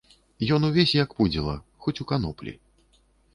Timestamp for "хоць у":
1.85-2.09